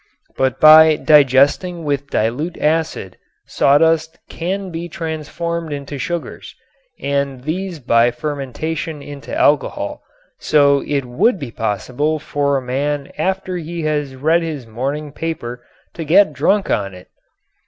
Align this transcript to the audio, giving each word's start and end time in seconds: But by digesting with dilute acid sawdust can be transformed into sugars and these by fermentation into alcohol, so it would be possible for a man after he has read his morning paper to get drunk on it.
But 0.35 0.59
by 0.59 0.95
digesting 0.95 1.83
with 1.83 2.09
dilute 2.09 2.57
acid 2.57 3.17
sawdust 3.45 4.17
can 4.29 4.71
be 4.71 4.89
transformed 4.89 5.71
into 5.71 5.99
sugars 5.99 6.55
and 6.99 7.43
these 7.43 7.77
by 7.77 8.09
fermentation 8.09 9.03
into 9.03 9.31
alcohol, 9.35 10.01
so 10.39 10.83
it 10.87 11.05
would 11.05 11.37
be 11.37 11.51
possible 11.51 12.17
for 12.17 12.57
a 12.57 12.63
man 12.63 13.11
after 13.19 13.57
he 13.57 13.83
has 13.83 14.15
read 14.15 14.41
his 14.41 14.65
morning 14.65 15.11
paper 15.11 15.63
to 15.93 16.03
get 16.03 16.33
drunk 16.33 16.71
on 16.71 16.95
it. 16.95 17.09